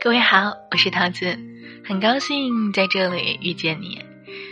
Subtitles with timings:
[0.00, 1.38] 各位好，我是桃子，
[1.86, 4.04] 很高兴在这里遇见你。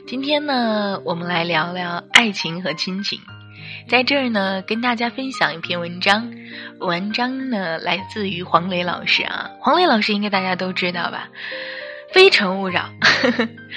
[0.06, 3.20] 今天呢，我们来聊聊爱情和亲情。
[3.88, 6.32] 在这儿呢，跟大家分享一篇文章，
[6.78, 9.50] 文章呢来自于黄磊老师啊。
[9.60, 11.28] 黄磊老师应该大家都知道吧，
[12.14, 12.88] 《非诚勿扰》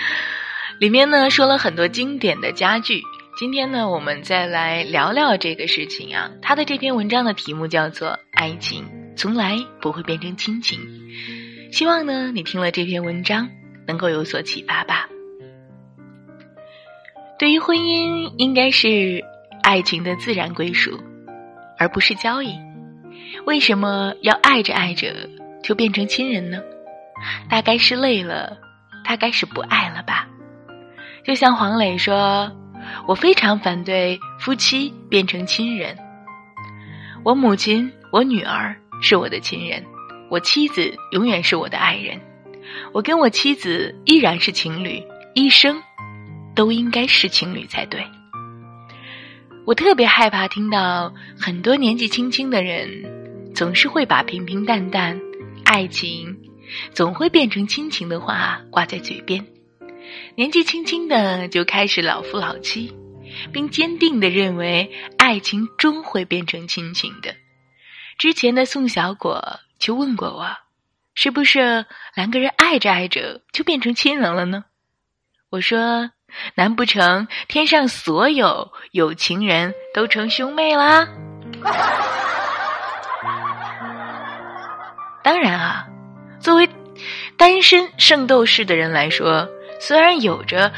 [0.79, 3.01] 里面呢说了很多经典的佳句。
[3.37, 6.29] 今天呢，我们再来聊聊这个事情啊。
[6.41, 8.85] 他的这篇文章的题目叫做《爱情
[9.15, 10.79] 从来不会变成亲情》。
[11.73, 13.49] 希望呢，你听了这篇文章
[13.87, 15.07] 能够有所启发吧。
[17.37, 19.23] 对于婚姻，应该是
[19.61, 20.99] 爱情的自然归属，
[21.77, 22.55] 而不是交易。
[23.45, 25.29] 为什么要爱着爱着
[25.63, 26.61] 就变成亲人呢？
[27.49, 28.57] 大概是累了，
[29.03, 30.27] 大概是不爱了吧。
[31.23, 32.51] 就像黄磊说。
[33.07, 35.97] 我非常反对夫妻变成亲人。
[37.23, 39.83] 我母亲、我女儿是我的亲人，
[40.29, 42.19] 我妻子永远是我的爱人。
[42.93, 45.81] 我跟我妻子依然是情侣，一生
[46.55, 48.03] 都应该是情侣才对。
[49.65, 55.19] 我特别害怕听到很多年纪轻轻的人总是会把平平淡淡、
[55.63, 56.37] 爱情
[56.91, 59.45] 总会变成亲情的话挂在嘴边。
[60.35, 62.93] 年纪轻轻的就开始老夫老妻，
[63.51, 67.35] 并坚定的认为爱情终会变成亲情的。
[68.17, 70.47] 之前的宋小果就问过我，
[71.13, 71.85] 是不是
[72.15, 74.65] 两个人爱着爱着就变成亲人了呢？
[75.49, 76.11] 我说，
[76.55, 81.07] 难不成天上所有有情人都成兄妹啦？
[85.23, 85.87] 当然啊，
[86.39, 86.69] 作为
[87.37, 89.49] 单身圣斗士的人来说。
[89.77, 90.71] 虽然有着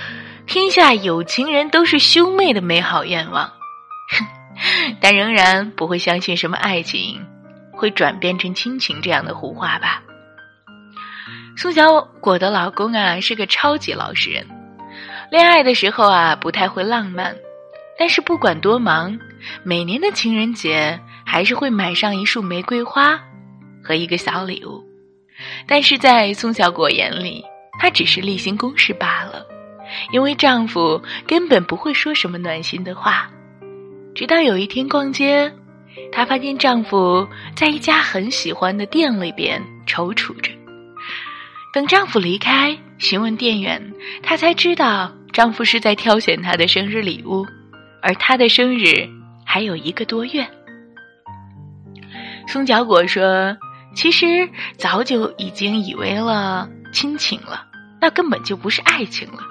[0.47, 3.45] 天下有情人都是兄妹的美好愿望，
[4.09, 4.25] 哼
[5.01, 7.25] 但仍然不会相信什么爱情
[7.71, 10.01] 会转变成亲情这样的胡话吧。
[11.55, 14.45] 宋小果的老公啊是个超级老实人，
[15.31, 17.35] 恋爱的时候啊不太会浪漫，
[17.97, 19.17] 但是不管多忙，
[19.63, 23.19] 每年的情人节还是会买上一束玫瑰花
[23.83, 24.83] 和一个小礼物。
[25.67, 27.43] 但是在宋小果眼里。
[27.79, 29.45] 他只是例行公事罢了，
[30.11, 33.29] 因为丈夫根本不会说什么暖心的话。
[34.17, 35.53] 直到有一天逛街，
[36.11, 40.51] 她发现丈夫在一家很喜欢的店里边踌躇着。
[41.71, 47.45] 等丈夫离开，询问店员，她才知道丈夫是在挑选她的生日礼物，
[48.01, 49.07] 而她的生日
[49.45, 50.47] 还有一个多月。
[52.47, 53.55] 松角果说
[53.93, 54.49] ：“其实
[54.79, 57.67] 早就已经以为了亲情了。”
[58.01, 59.43] 那根本就不是爱情了，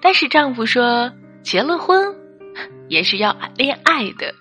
[0.00, 1.12] 但是丈夫说
[1.42, 2.14] 结了婚
[2.88, 4.34] 也是要恋爱的，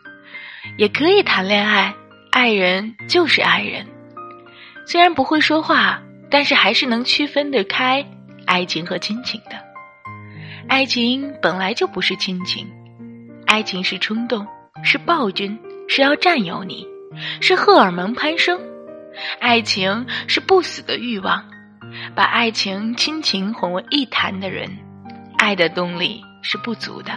[0.78, 1.94] 也可以谈恋爱，
[2.32, 3.88] 爱人就是爱人。
[4.86, 8.06] 虽然不会说话，但是还是能区分得开
[8.46, 9.58] 爱情和亲情的。
[10.68, 12.68] 爱情本来就不是亲情，
[13.46, 14.48] 爱情是冲动，
[14.84, 16.88] 是暴君，是要占有你，
[17.42, 18.60] 是荷尔蒙攀升。
[19.40, 21.44] 爱情是不死的欲望。
[22.16, 24.68] 把爱情、亲情混为一谈的人，
[25.38, 27.12] 爱的动力是不足的。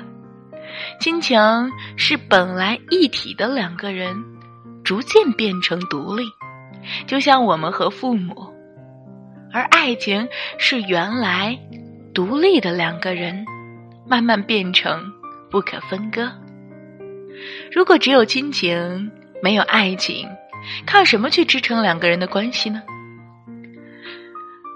[1.00, 1.38] 亲情
[1.96, 4.24] 是本来一体的两个人，
[4.84, 6.24] 逐渐变成独立，
[7.06, 8.52] 就像我们和父母；
[9.52, 10.28] 而爱情
[10.58, 11.58] 是原来
[12.14, 13.44] 独立的两个人，
[14.06, 15.12] 慢慢变成
[15.50, 16.32] 不可分割。
[17.72, 19.10] 如果只有亲情，
[19.42, 20.28] 没有爱情，
[20.86, 22.82] 靠什么去支撑两个人的关系呢？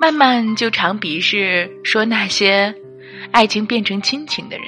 [0.01, 2.75] 慢慢就常鄙视说那些
[3.33, 4.67] 爱情变成亲情的人。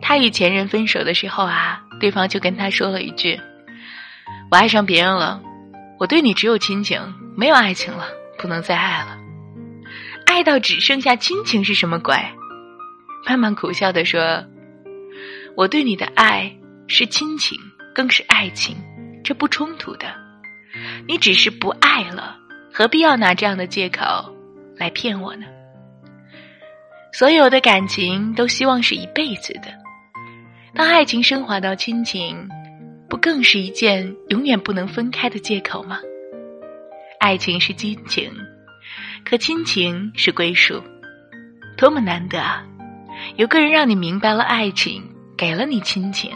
[0.00, 3.38] 他与前任分手的时候啊，对方就跟他说了一句
[4.50, 5.40] ：“我爱上别人了，
[5.98, 7.00] 我对你只有亲情，
[7.36, 8.06] 没有爱情了，
[8.38, 9.18] 不能再爱了。
[10.26, 12.16] 爱到只剩下亲情是什么鬼？”
[13.26, 14.44] 慢慢苦笑的说
[15.56, 16.50] ：“我对你的爱
[16.86, 17.58] 是亲情，
[17.94, 18.76] 更是爱情，
[19.22, 20.06] 这不冲突的。
[21.06, 22.36] 你只是不爱了。”
[22.70, 24.04] 何必要拿这样的借口
[24.76, 25.46] 来骗我呢？
[27.12, 29.62] 所有的感情都希望是一辈子的，
[30.78, 32.48] 当爱情升华到亲情，
[33.10, 35.98] 不更是一件永远不能分开的借口吗？
[37.18, 38.30] 爱情是激情，
[39.24, 40.80] 可亲情是归属，
[41.76, 42.64] 多么难得啊！
[43.34, 45.02] 有个人让你明白了爱情，
[45.36, 46.30] 给了你亲情，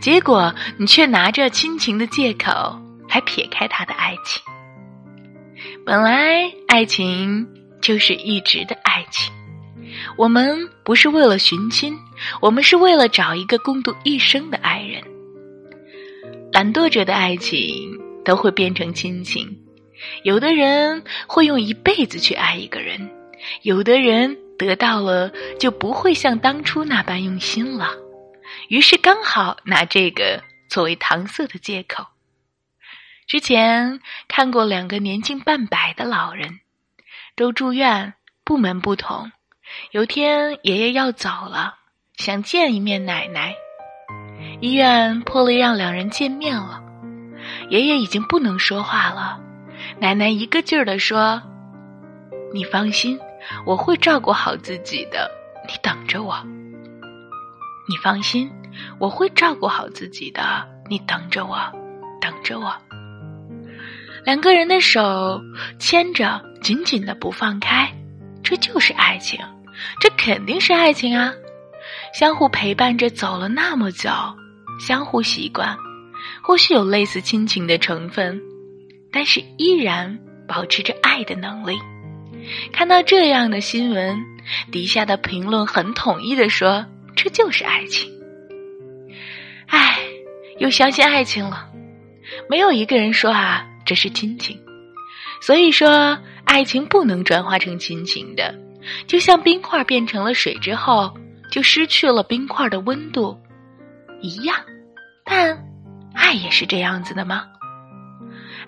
[0.00, 2.50] 结果你却拿着亲情的借口
[3.10, 4.42] 来撇开他的爱情。
[5.84, 7.46] 本来爱情
[7.82, 9.34] 就是一直的爱情，
[10.22, 11.98] 我们不是为了寻亲，
[12.40, 15.02] 我们是为了找一个共度一生的爱人。
[16.52, 19.58] 懒惰者的爱情都会变成亲情，
[20.22, 23.10] 有的人会用一辈子去爱一个人，
[23.62, 25.28] 有的人得到了
[25.58, 27.90] 就不会像当初那般用心了，
[28.68, 32.06] 于是刚好拿这个作为搪塞的借口。
[33.26, 33.98] 之前
[34.28, 36.60] 看过两个年近半百的老人，
[37.34, 38.14] 都住院，
[38.44, 39.32] 部门不同。
[39.90, 41.74] 有天爷爷要走了，
[42.16, 43.54] 想见一面奶奶，
[44.60, 46.82] 医院破例让两人见面了。
[47.68, 49.40] 爷爷已经不能说话了，
[49.98, 51.42] 奶奶一个劲儿的说
[52.54, 53.18] ：“你放心，
[53.66, 55.30] 我会照顾好自己的，
[55.66, 56.36] 你等着我。
[57.88, 58.50] 你放心，
[58.98, 61.58] 我会照顾好自己的，你等着我，
[62.20, 62.72] 等着我。”
[64.24, 65.40] 两个人的手
[65.80, 67.92] 牵着，紧紧的不放开，
[68.44, 69.40] 这就是爱情，
[70.00, 71.32] 这肯定是爱情啊！
[72.14, 74.10] 相互陪伴着走了那么久，
[74.80, 75.76] 相互习惯。
[76.42, 78.40] 或许有类似亲情的成分，
[79.12, 81.78] 但是依然保持着爱的能力。
[82.72, 84.18] 看到这样的新闻，
[84.70, 86.84] 底下的评论很统一的说
[87.16, 88.10] ：“这就是爱情。”
[89.66, 89.98] 唉，
[90.58, 91.68] 又相信爱情了。
[92.48, 94.60] 没有一个人说啊，这是亲情。
[95.40, 98.54] 所以说，爱情不能转化成亲情的，
[99.06, 101.12] 就像冰块变成了水之后，
[101.50, 103.38] 就失去了冰块的温度
[104.20, 104.56] 一样。
[105.24, 105.68] 但。
[106.14, 107.46] 爱也是这样子的吗？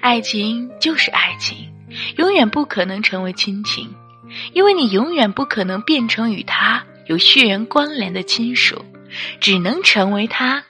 [0.00, 1.70] 爱情就是爱情，
[2.16, 3.94] 永远不可能成为亲情，
[4.54, 8.82] 因为你永远不可能变成与他有血缘关联的亲属，
[9.40, 10.64] 只能成为他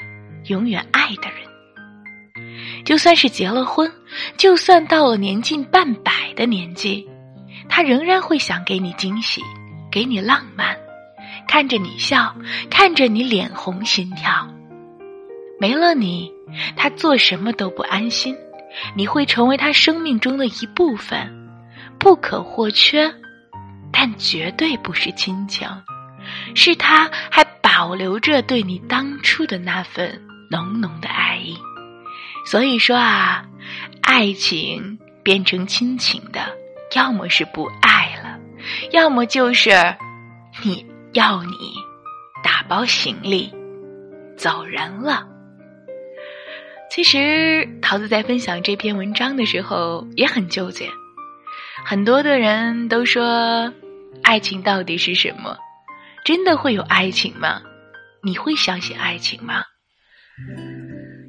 [0.46, 2.84] 永远爱的人。
[2.84, 3.90] 就算是结了婚，
[4.36, 7.08] 就算到了年近半百的年纪，
[7.68, 9.42] 他仍然会想给你惊喜，
[9.90, 10.76] 给你浪漫，
[11.46, 12.34] 看着你笑，
[12.70, 14.48] 看着你脸红心跳。
[15.60, 16.32] 没了你。
[16.76, 18.36] 他做什么都不安心，
[18.94, 21.28] 你会成为他生命中的一部分，
[21.98, 23.12] 不可或缺，
[23.90, 25.68] 但绝对不是亲情，
[26.54, 31.56] 是他还保留着对你当初的那份浓浓的爱意。
[32.46, 33.44] 所以说啊，
[34.02, 36.40] 爱情变成亲情的，
[36.94, 38.38] 要么是不爱了，
[38.92, 39.70] 要么就是
[40.64, 41.74] 你要你
[42.42, 43.52] 打包行李
[44.36, 45.26] 走人了。
[46.90, 50.88] 其实，桃子在分享这篇文章的时候也很纠结。
[51.84, 53.72] 很多的人都说，
[54.22, 55.56] 爱情到底是什么？
[56.24, 57.60] 真的会有爱情吗？
[58.22, 59.64] 你会相信爱情吗？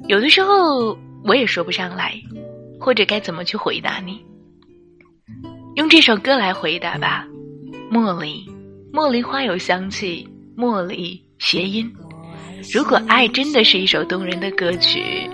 [0.06, 2.14] 有的时候我也说不上来，
[2.78, 4.24] 或者该怎么去回答你？
[5.76, 7.26] 用这首歌来回答吧。
[7.92, 8.48] 茉莉，
[8.94, 10.26] 茉莉花有香气，
[10.56, 11.92] 茉莉谐音。
[12.72, 15.28] 如果爱真的是一首动人的歌曲。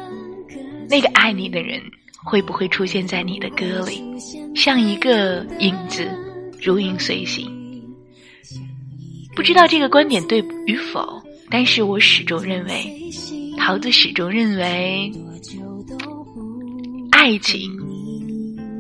[0.91, 1.81] 那个爱你的人
[2.25, 4.03] 会不会出现在你的歌里，
[4.55, 6.11] 像一个影子，
[6.61, 7.49] 如影随形？
[9.37, 13.11] 不知道这个观点对与否，但是我始终认为，
[13.56, 15.11] 桃子始终认为，
[17.12, 17.71] 爱情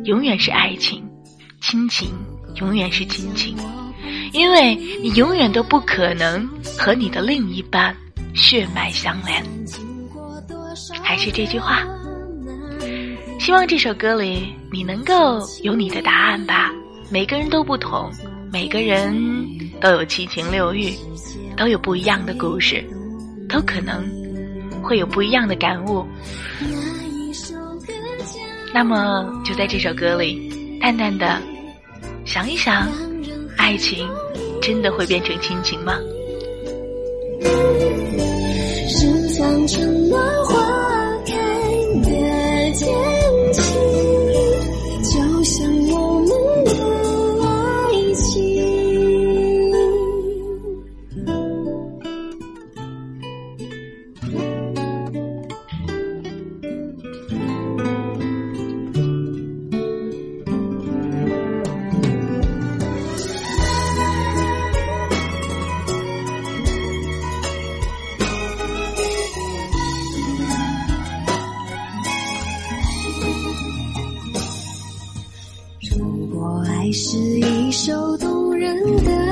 [0.04, 1.02] 永远是爱情，
[1.62, 2.10] 亲情
[2.56, 3.56] 永远是亲情，
[4.32, 7.96] 因为你永远都不可能和你的另一半
[8.34, 9.42] 血脉相连。
[11.00, 11.84] 还是这句话。
[13.38, 16.72] 希望这首歌里你能够有你的答案吧。
[17.10, 18.10] 每个人都不同，
[18.52, 19.16] 每个人
[19.80, 20.92] 都有七情六欲，
[21.56, 22.84] 都有不一样的故事，
[23.48, 24.04] 都可能
[24.82, 26.04] 会有不一样的感悟。
[28.74, 31.40] 那么就在这首歌里，淡淡的
[32.24, 32.88] 想一想，
[33.58, 34.08] 爱情
[34.60, 35.98] 真的会变成亲情吗？
[38.88, 40.61] 世上春暖花
[76.92, 79.31] 你是一首动人的。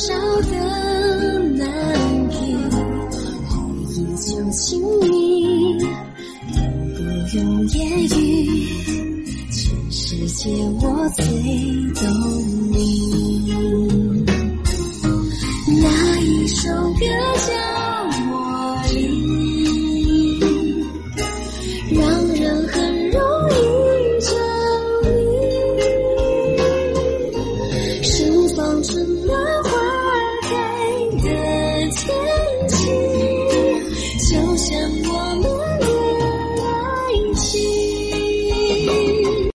[0.00, 2.56] 少的难题，
[3.12, 3.52] 爱
[3.86, 5.76] 意就亲密，
[6.96, 8.16] 不用言语，
[9.50, 10.48] 全世界
[10.80, 11.22] 我最
[11.92, 12.02] 懂
[12.72, 13.52] 你。
[15.82, 17.04] 那一首歌
[17.46, 17.89] 叫。